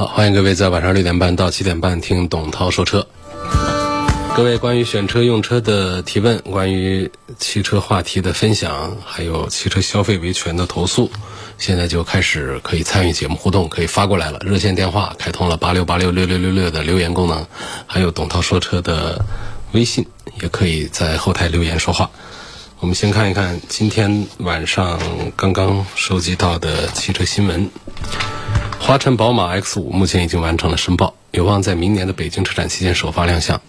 [0.00, 3.06] 好，欢迎各位在晚上六点半到七点半听董涛说车。
[4.34, 11.10] 各位关于选车用车的提问，关于汽车话题的分享，还有汽车消费维权的投诉，
[11.58, 14.38] 现在就开始可以参与节目互动，可以发过来了。
[14.38, 17.46] 热线电话开通了八六八六六六六六的留言功能，
[17.86, 19.22] 还有董涛说车的
[19.72, 20.06] 微信，
[20.40, 22.10] 也可以在后台留言说话。
[22.78, 24.98] 我们先看一看今天晚上
[25.36, 27.70] 刚刚收集到的汽车新闻。
[28.90, 33.62] 华晨宝马 X 五目前已经完成了申报，有望在明年的北京车展期间首发亮相。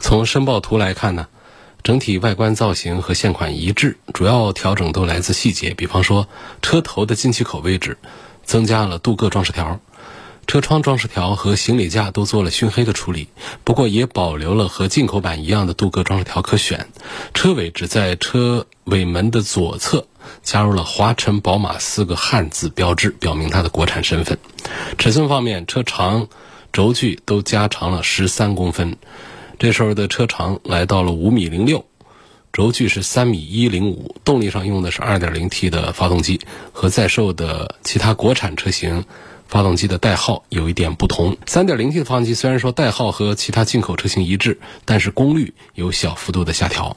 [0.00, 1.28] 从申报图来看呢，
[1.84, 6.26] 整体外观造型和现款一致，主要调整都来自细节，比方说
[6.62, 7.96] 车头的进气口位置
[8.42, 9.78] 增加了镀铬装饰条，
[10.48, 13.28] 车窗装饰条和行李架都做了熏黑的处理，
[13.62, 16.88] 不过也保留了和进口版一样的镀铬装饰条可选。
[17.34, 20.08] 车尾只在车尾门的左侧。
[20.42, 24.38] 加入了华晨宝马四个汉字标志，表明它的国产身份。
[24.98, 26.28] 尺寸方面，车长、
[26.72, 28.96] 轴距都加长了十三公分。
[29.58, 31.84] 这时候的车长来到了五米零六，
[32.52, 34.14] 轴距是三米一零五。
[34.24, 36.40] 动力上用的是二点零 T 的发动机，
[36.72, 39.04] 和在售的其他国产车型
[39.48, 41.36] 发动机的代号有一点不同。
[41.46, 46.96] 三点零 T 的发动机虽然说代号和其他进口车型一致，但是功率有小幅度的下调。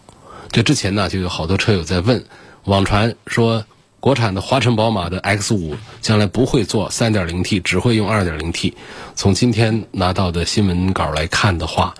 [0.51, 2.23] 这之前呢，就有好多车友在问。
[2.65, 3.65] 网传说，
[3.99, 8.73] 国产的华晨宝马的 X 五将来不会做 3.0T，只会用 2.0T。
[9.15, 11.93] 从今天拿到的新闻稿来看的话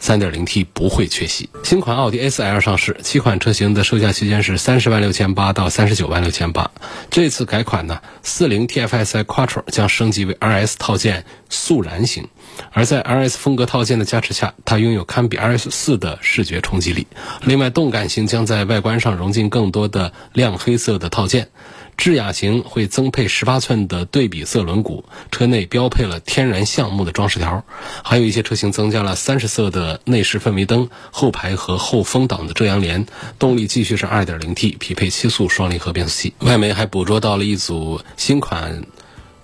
[0.00, 1.48] ，3.0T 不会缺席。
[1.64, 6.70] 新款奥迪 A4L 上市，七款车型的售价区间是三十万六千八到三十九万六千八。
[7.10, 12.28] 这次改款呢，40 TFSI Quattro 将升级为 RS 套件速燃型。
[12.72, 17.06] 而在 RS 风格套件的加持下，它拥有堪比 RS 四的视觉冲击力。
[17.42, 21.48] 另外，动感型将在外观上融进更多的亮黑色的套件，
[21.96, 27.64] 智雅型会增配十八寸的对比色轮毂，车内标配了天然橡木的装饰条，
[28.02, 33.06] 还有一些车型增加了三十色的内饰氛围灯，后排和后风挡的遮阳帘。
[33.38, 36.34] 动力继续是 2.0T，匹配七速双离合变速器。
[36.40, 38.84] 外媒还捕捉到了一组新款。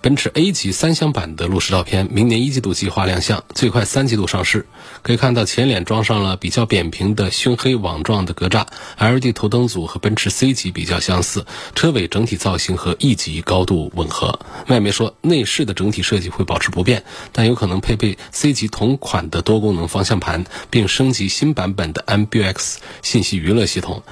[0.02, 4.66] 奔驰 A 级三厢版的路试照片，明年一季度计划亮相，最快三季度上市。
[5.02, 8.66] 可以看到前脸装上了比较扁平的熏黑网状的格栅
[8.98, 11.46] ，LED 头灯组和奔驰 C 级比较相似，
[11.76, 14.40] 车尾整体造型和 E 级高度吻合。
[14.66, 24.02] 外媒说内饰的整体设计会保持不变，但有可能配备 C 级同款的多功能方向盘，并升级新版本的 MBUX 信息娱乐系统。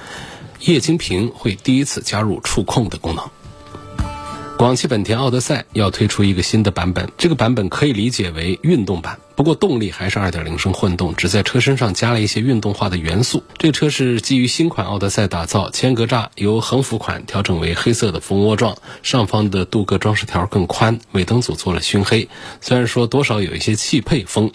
[0.61, 3.29] 液晶屏会第一次加入触控的功能。
[4.61, 9.17] 广汽本田奥德赛要推出一个新的版本，这个版本可以理解为运动版。
[9.41, 13.43] 不过动力还是2.0升混动，只在车身上加了一些运动化的元素。
[13.57, 22.29] 这车是基于新款奥德赛打造，前格栅由横幅款调整为黑色的蜂窝状，上方的镀铬装饰条更宽，尾灯组做了熏黑。
[22.61, 24.51] 虽然说多少有一些汽配风，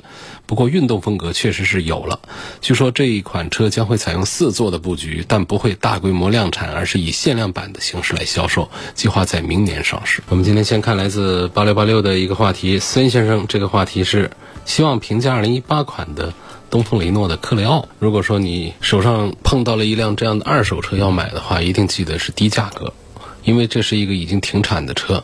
[0.46, 2.20] 不过运动风格确实是有了。
[2.60, 10.22] 据说这一款车将会采用四座的布局，但不会大规模量产，而是以限量版的形式来销售，计划在明年上市。
[10.28, 14.30] 我们今天先看来自八六八六的一个话题，孙先生，这个话题是。
[14.66, 16.34] 希望评价2018款的
[16.68, 17.88] 东风雷诺的克雷奥。
[17.98, 22.92] 如果说你手上碰到了一辆这样的二手车要买的话，一定记得是低价格，
[23.44, 25.22] 因为这是一个已经停产的车，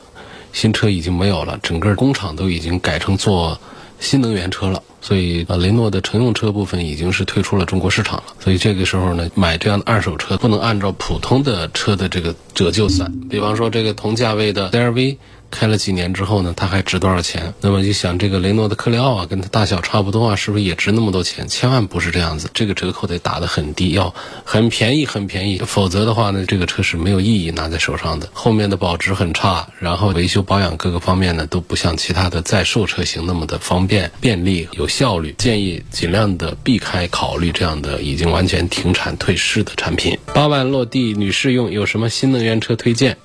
[0.52, 3.60] 新车已经没有了，整个工厂都已经改成做
[3.98, 8.24] 新能源车了，所以呃，雷诺的乘用车部分已经是退出了中国市场了。
[8.38, 15.18] 所以这个时候呢，买这样的二手车不能按照普通的车的这个折旧算，比方说这个同价位的 CR-V。
[15.52, 17.54] 开了几年之后呢，它还值多少钱？
[17.60, 21.46] 那么就想这个雷诺的克雷奥啊，跟它大小差不多啊，是不是也值那么多钱？
[21.46, 24.12] 千万不是这样子，这个折扣得打得很低，要
[24.44, 28.28] 很便宜很便宜，否则的话呢，这个车是没有意义拿在手上的。
[28.32, 35.34] 后面的保值很差，然后维修保养各个方面呢都不像其他的在售车型那么的方便、便利、有效率。
[35.36, 40.18] 建议尽量的避开考虑这样的已经完全停产退市的产品。
[40.32, 43.18] 八万落地女士用，有什么新能源车推荐？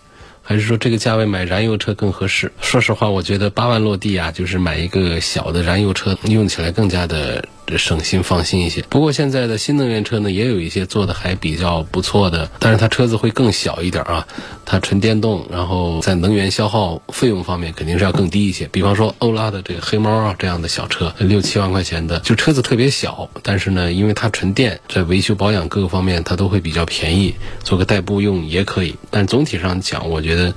[0.49, 2.49] 还是说这个价位买燃油车更合适？
[2.61, 8.83] 说实话，我觉得八万落地啊，就是买一个小的燃油车，用起来更加的这省心放心一些。
[8.89, 14.25] 不过现在的新能源车呢，也有一些做的还比较不错的，但是它车子会更小一点啊，
[14.65, 18.67] 它纯电动，然后在能源消耗费用方面肯定是要更低一些。
[18.71, 28.95] 比方说欧拉的这个黑猫啊这样的小车，六七万块钱的，就车子特别小，但是呢，因为它纯电，在维修保养各个方面它都会比较便宜，做个代步用也可以。
[29.11, 30.55] 但总体上讲，我觉得。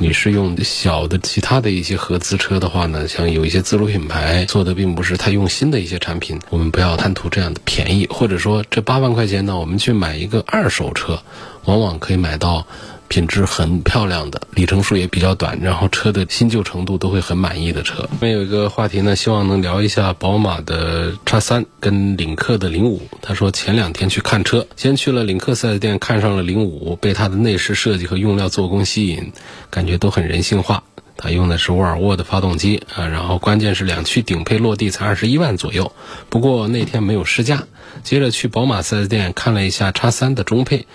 [0.00, 11.20] 你是用小的其他的一些合资车的话呢，像有一些自主品牌做的并不是太用心的一些产品，我们不要贪图这样的便宜，或者说这八万块钱呢，我们去买一个二手车，
[11.64, 12.64] 往往可以买到。
[13.08, 18.08] 品质很漂亮的，里程数也比较短，然后车的新旧程度都会很满意的车。
[18.10, 23.02] 我们有一个话题呢，希望能聊一下宝马的叉三跟领克的零五。
[23.22, 29.32] 他说前两天去看车，先去了领克四 S 店，看上了零五，被它的内饰设计和用料做工吸引，
[29.70, 30.84] 感觉都很人性化。
[31.16, 35.90] 它用的是沃尔沃的发动机啊，然后关键是两驱顶配落地才二十一万左右。
[36.28, 37.64] 不过那天没有试驾，
[38.04, 40.86] 接着去宝马四 S 店看了一下叉三的中配。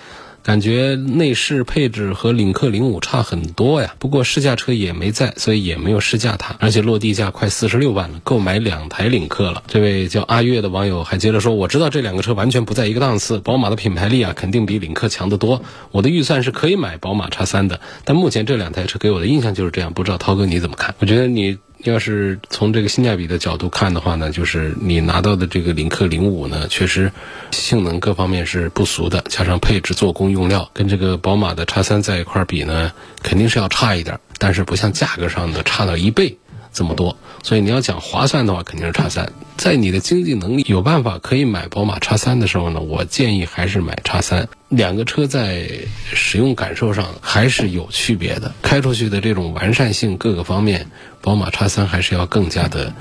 [0.44, 6.56] 感觉内饰配置和领克零五差很多呀，不过试驾车也没在，所以也没有试驾它。
[6.60, 9.64] 而且落地价快四十六万了，够买两台领克了。
[9.68, 15.64] 这位叫阿月的网友还接着说：“我知道这两个车完全不在一个档次，宝马的品牌力啊，肯定比领克强得多。
[15.92, 19.94] 我的预算是可以买宝马叉三的，但目前这两台车给我的印象就是这样。
[19.94, 20.94] 不知道涛哥你怎么看？
[21.00, 27.12] 我觉得你。”要是从这个性价比的角度看的话呢，就是你拿到的这个领克零五呢，确实
[27.52, 32.92] 性能各方面是不俗的，加上配置、做工、用料，跟这个宝马的叉三在一块比呢，
[33.22, 36.38] 肯定是要差一点，但是不像价格上的差了一倍。
[36.74, 39.32] 这么多，所以你要讲划算的话，肯定是叉三。
[39.56, 44.50] 在你的经济能力有办法可以买宝马叉三的时候呢，我建议还是买叉三。
[44.70, 45.70] 两个车在
[46.14, 50.90] 使用感受上还是有区别的，开出去的这种完善性各个方面，
[51.22, 52.94] 宝马叉三还是要更加的。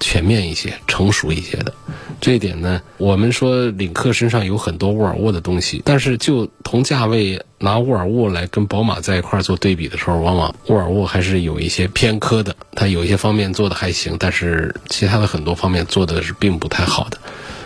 [0.00, 1.72] 全面一些、成熟一些的，
[2.20, 12.54] 这一点呢，我们说领克身上有很多沃尔沃的东西，但是就同价位拿沃尔沃来跟宝马在一块做对比的时候，往往沃尔沃还是有一些偏科的。
[12.74, 17.18] 它有一些方面做的还行，但是其他的很多方面做的是并不太好的。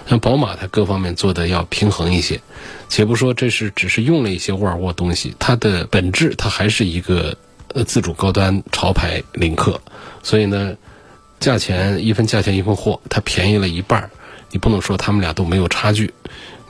[0.08, 2.40] 像宝马，它各方面做的要平衡一些。
[2.88, 7.37] 且不说这是只是用了一些沃尔沃东西，它的本质它还是一个
[7.75, 9.81] 呃自主高端潮牌领克，
[10.23, 10.75] 所以呢。
[11.43, 14.11] 价钱一分价钱一分货，它便宜了一半儿，
[14.53, 16.15] 你不能说他们俩都没有差距，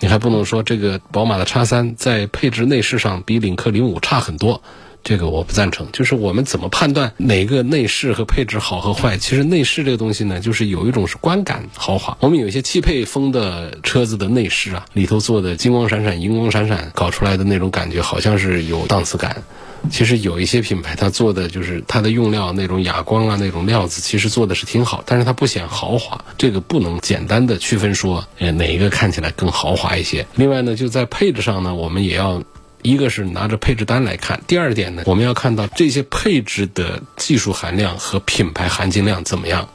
[0.01, 4.63] 你还不能说这个宝马的叉三在配置内饰上比领克零五差很多，
[5.05, 5.87] 这个我不赞成。
[5.93, 9.19] 就是我们怎么判断哪个内饰和配置好和坏？
[9.19, 12.17] 其实内饰这个东西呢，就是有一种是观感豪华。
[12.21, 19.43] 我们有一些汽配风的车子的内饰啊，里头做的金光闪闪、银光闪闪，搞出来的那种感觉好像是有档次感。
[19.91, 26.25] 其实有一些品牌，它做的就是它的用料那种哑光啊，那种料子，其实做的是挺好，但是它不显豪华。
[26.39, 30.27] 这个不能简单的区分说，呃，哪一个看起来更豪华一些。
[30.35, 32.43] 另外呢，就在配置上呢，我们也要，
[32.83, 39.69] 一个是拿着配置单来看，第二点呢，我们要看到这些配置的技术含量和品牌含金量怎么样，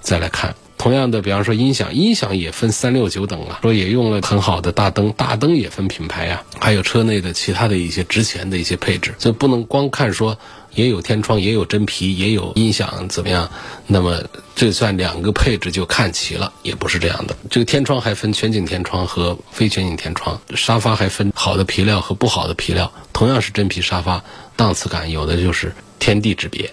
[0.00, 0.54] 再来看。
[0.86, 10.38] 同样的，比方说音响，音响也分三六九等啊，说也用了很好的大灯，大灯也分品牌呀，还有车内的其他的一些值钱的一些配置，所以不能光看说
[10.74, 13.50] 也有天窗，也有真皮，也有音响怎么样，
[13.88, 14.22] 那么
[14.54, 17.36] 这算两个配置就看齐了，也不是这样的。
[17.50, 24.22] 这个天窗还分全景天窗和非全景天窗，沙发还分好的皮料和不好的皮料，同样是真皮沙发，
[24.54, 26.72] 档次感有的就是天地之别。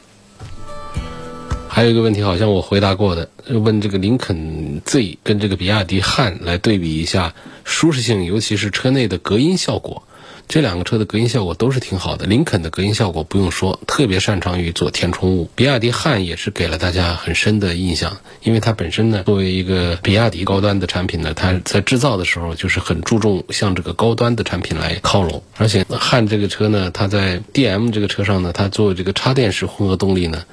[1.74, 7.33] 还有一个问题，好像我回答过的，问这个林肯 Z 跟这个比亚迪汉来对比一下
[7.64, 10.04] 舒适性，尤其是车内的隔音效果。
[10.47, 12.28] 这两个车的隔音效果都是挺好的。
[12.28, 15.50] 林肯的隔音效果不用说，特别擅长于做填充物。
[15.56, 25.42] 比亚迪汉也是给了大家很深的印象，因为它本身呢，作为一个比亚迪高端的产品呢，它在制造的时候就是很注重向这个高端的产品来靠拢。
[25.57, 30.44] 而且汉这个车呢，它在 DM 这个车上呢，它做这个插电式混合动力呢。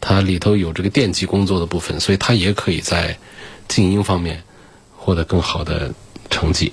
[0.00, 3.18] 它里头有这个电机工作的部分，所以它也可以在
[3.68, 4.42] 静音方面
[4.96, 5.92] 获得更好的
[6.30, 6.72] 成绩。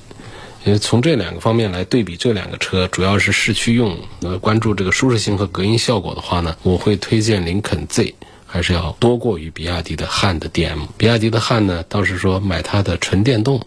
[0.66, 8.16] 因为从这两个方面来对比这两个车，主要是市区用，呃，关注这个舒适性和隔音效果的话呢，我会推荐林肯 Z，
[8.46, 10.88] 还是要多过于比亚迪的汉的 DM。
[10.98, 13.62] 比亚迪的汉呢，倒是说买它的纯电动，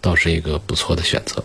[0.00, 1.42] 倒是一个不错的选择。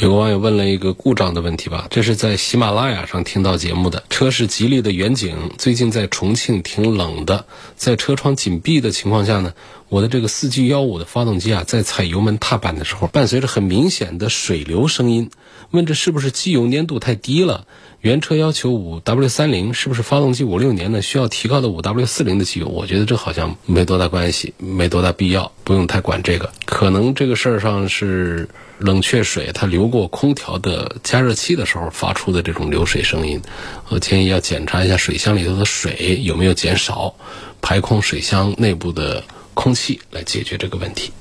[0.00, 4.02] 有个网友问了一个故障的问题吧，这是在喜马拉雅上听到节目的。
[4.08, 7.44] 车是吉利的远景，最近在重庆挺冷的，
[7.76, 9.52] 在车窗紧闭的情况下呢，
[9.90, 15.30] 我的这个四 G 幺五的发动机啊，在踩油门踏板的时候，伴随着很明显的水流声音。
[15.70, 17.66] 问这是不是机油粘度太低了？
[18.00, 21.02] 原车要求五 W 三零，是不是发动机五六年呢？
[21.02, 22.68] 需要提高到五 W 四零的机油？
[22.68, 26.50] 我觉得这好像没多大关系，没多大必要，不用太管这个。
[26.64, 28.48] 可能这个事儿上是
[28.80, 33.40] 冷却水它流过空调的加热器的时候发出的这种流水声音。
[33.88, 37.14] 我建议要检查一下水箱里头的水有没有减少，
[37.60, 39.22] 排空水箱内部的
[39.54, 41.12] 空气来解决这个问题。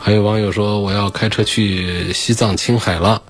[0.00, 3.20] 还有网友说，我要开车去西藏、青海了，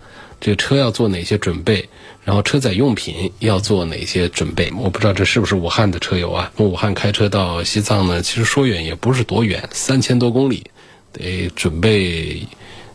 [0.40, 1.88] 这车要做哪些准备？
[2.22, 4.70] 然后车载用品要做哪些准备？
[4.76, 6.52] 我不知道这是不是武汉的车友啊？
[6.56, 10.64] 从武汉开车到西藏呢，其实说远也不是多远，三千多公里，
[11.12, 12.46] 得准备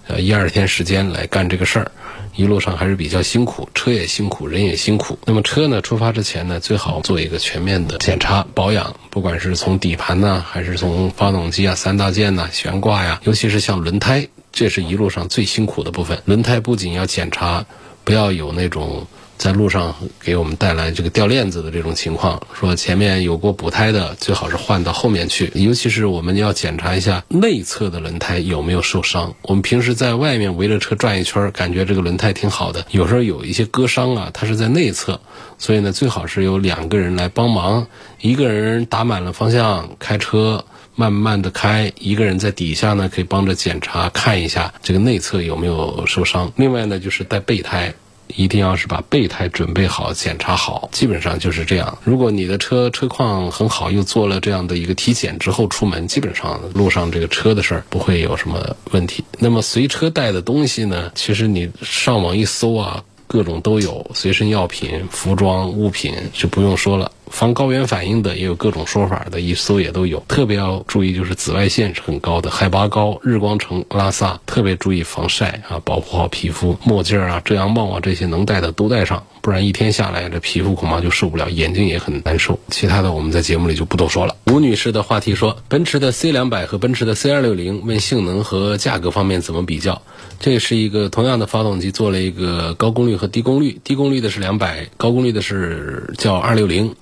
[0.07, 1.91] 呃一二天时间来干这个事儿。
[2.36, 5.17] 一路上还是比较辛苦，车也辛苦，人也辛苦。
[5.25, 16.22] 那么车呢，出发之前呢，最好做一个全面的检查保养，不管是从底盘呢，还是从发动机啊、三大件呐、悬挂呀，尤其是像轮胎，这是一路上最辛苦的部分。
[16.25, 17.65] 轮胎不仅要检查，
[18.03, 19.07] 不要有那种。
[19.38, 25.51] 在路上给我们带来这个掉链子的这种情况，说前面有过补胎的，最好是换到后面去。
[25.54, 29.36] 尤其是我们要检查一下内侧的轮胎有没有受伤。
[29.42, 35.20] 我们平时在外面围着车转一圈，感觉这个轮胎挺好的，有时候有一些割伤啊，它是在内侧，
[35.58, 37.88] 所以呢，最好是有两个人来帮忙，
[38.22, 40.65] 一个人打满了方向开车，
[40.96, 46.51] 慢慢的开，一个人在底下呢可以帮着检查看一下这个内侧有没有受伤。
[46.56, 47.94] 另外呢，就是带备胎。
[48.27, 51.98] 一定要是把备胎准备好、检查好，基本上就是这样。
[52.03, 59.24] 如果你的车车况很好，又做了这样的一个体检之后出门，基本上路上这个车的事儿不会有什么问题。
[59.39, 61.12] 那么随车带的东西呢？
[61.15, 67.12] 其实你上网一搜啊，各种都有，随身药品、服装物品就不用说了。
[67.29, 70.24] 防高原反应的也有各种说法的，一搜也都有。
[70.27, 76.77] 特别要注意，就是紫外线是很高的，海拔高，日光城、拉萨，特别注意防晒啊，保护好皮肤。
[76.84, 82.60] 墨镜啊、遮阳帽啊这些能戴的都戴上，不然一天下来这皮肤恐怕就受不了，眼睛也很难受。
[82.70, 84.36] 其他的我们在节目里就不多说了。
[84.48, 90.02] 吴女士的话题说，奔驰的 C 两百和奔驰的 C 二六零，问性能和价格方面怎么比较？
[90.40, 96.96] 这是一个同样的发动机，做了一个高功率和低功率，低功率的是两百，高功率的是叫二六零。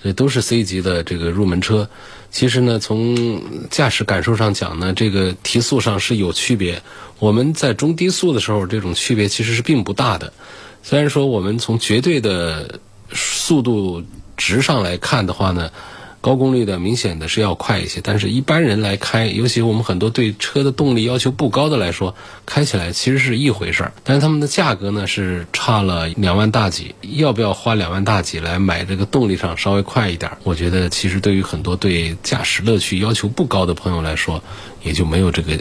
[0.00, 1.90] 这都是 C 级的这个入门车，
[2.30, 6.80] 其实呢，从驾驶感受上讲呢，这个提速上是有区别。
[7.18, 10.32] 我们在中低速的时候，这种区别其实是并不大的。
[10.82, 12.80] 虽然说我们从绝对的
[13.12, 14.02] 速度
[14.36, 15.70] 值上来看的话呢。
[16.20, 23.92] 高功率的明显的是要快一些，但是一般人来开，尤其我们很多对车的动力要求不高的来说，开起来其实是一回事儿。
[24.02, 30.32] 但是他们的价格呢是差了两万大几，要不要花两万大几来买这个动力上稍微快一点？
[30.42, 34.42] 我觉得其实对于很多对驾驶乐趣要求不高的朋友来说，
[34.82, 35.56] 也就没有这个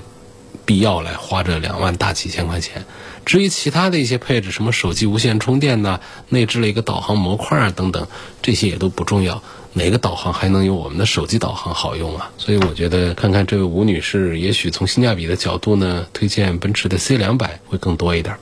[0.67, 2.85] 必要来花这两万大几千块钱。
[3.25, 8.05] 至于其他的一些配置，什么手机无线充电呐，内置了一个导航模块啊等等，
[8.41, 9.41] 这些也都不重要。
[9.73, 12.29] 哪个导航还能有我们的手机导航好用啊？
[12.37, 18.35] 所以我觉得，看看这位吴女士，也许从性价比的角度呢，推荐奔驰的 C 两百会更多一点。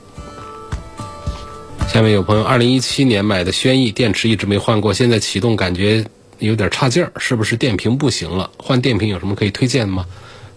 [1.88, 6.04] 下面有朋友，二零一七年买的轩逸，电池一直没换过，现在启动感觉
[6.38, 8.50] 有点差劲儿，是不是电瓶不行了？
[8.56, 10.06] 换电瓶有什么可以推荐的吗？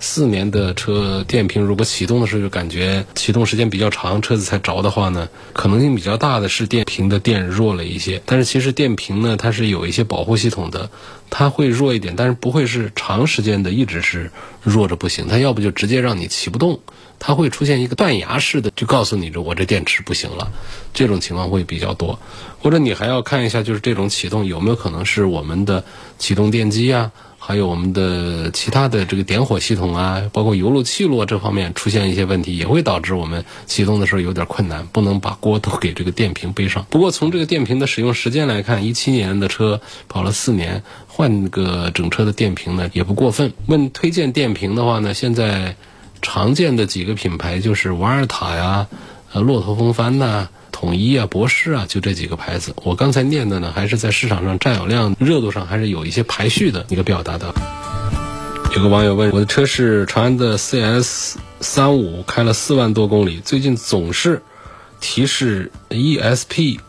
[0.01, 8.21] 四年的车电瓶，如果启动的时候就感觉启动时间比较长，车子才着的话呢，可能性比较大的是电瓶的电弱了一些。
[8.25, 10.89] 但是其实电瓶呢，它是有一些保护系统的，
[11.29, 14.31] 它会弱一点，但是不会是长时间的一直是
[14.63, 15.27] 弱着不行。
[15.27, 16.79] 它要不就直接让你骑不动，
[17.19, 20.49] 它会出现一个断崖式的，就告诉你着我这电池不行了，
[20.93, 22.17] 这种情况会比较多。
[22.61, 25.83] 或者你还要看一下，就是这种启动有没有可能是我们的
[26.17, 27.11] 启动电机啊。
[27.41, 36.85] 还有我们的其他的这个点火系统啊，包括油路气路这方面出现一些问题，也会导致我们启动的时候有点困难，不能把锅都给这个电瓶背上。
[36.89, 43.53] 不过从这个电瓶的使用时间来看，一七年的车跑了四年，换个整车的电瓶呢也不过分。
[43.65, 45.75] 问推荐电瓶的话呢，现在
[46.21, 48.87] 常见的几个品牌就是瓦尔塔呀、
[49.33, 50.49] 呃骆驼风帆呐。
[50.71, 52.73] 统一啊，博士啊，就这几个牌子。
[52.83, 57.53] 我刚才念的呢，还是在市场上占有量、热度上还是有一些排序的一个表达的。
[58.75, 64.43] 有个网友问，我的车是长安的 CS 三五，开了四万多公里，最近总是
[65.01, 66.79] 提示 ESP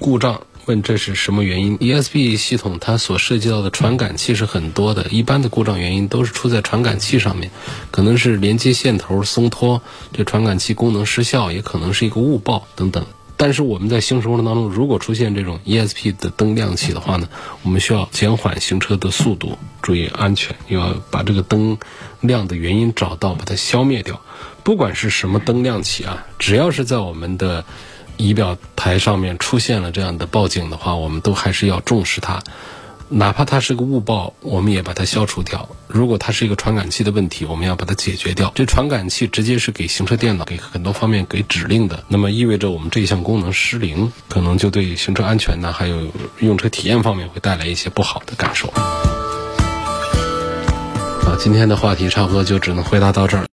[0.00, 7.52] 故障，问这是什么原因？ESP 系统它所涉及到的传感器是很多的，一般的故障原因都是出在传感器上面，
[7.92, 9.80] 可能是连接线头松脱，
[10.12, 13.06] 这传感器功能失效，也可能是一个误报等等。
[13.38, 17.28] 但是我们在行驶过程当中，如果出现这种 ESP 的灯亮起的话呢，
[17.62, 21.78] 我们需要减缓行车的速度，注意安全，要把这个灯
[22.20, 24.20] 亮的原因找到，把它消灭掉。
[24.64, 27.64] 不管是什么灯亮起啊，只要是在我们的
[28.16, 32.42] 仪表台上面出现了这样的报警的话，我们都还是要重视它。
[33.10, 35.68] 哪怕它是个误报，我们也把它消除掉。
[35.86, 38.52] 如果它是一个传感器的问题，我们要把它解决掉。
[38.54, 46.08] 这传感器直接是给行车电脑给很多方面给指令的，那么意味着我们这一项功能失灵，可能就对行车安全呢，还有
[46.40, 48.68] 用车体验方面会带来一些不好的感受。
[51.28, 53.46] 啊，今天的话题差不多就只能回答到这儿。